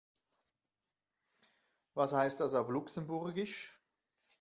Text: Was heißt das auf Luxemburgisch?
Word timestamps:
Was 1.93 2.13
heißt 2.13 2.39
das 2.39 2.55
auf 2.55 2.69
Luxemburgisch? 2.69 3.79